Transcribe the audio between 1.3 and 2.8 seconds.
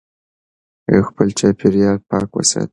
چاپېریال پاک وساتئ.